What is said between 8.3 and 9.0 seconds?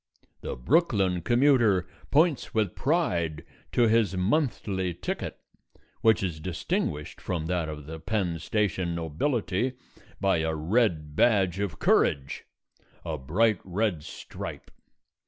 Station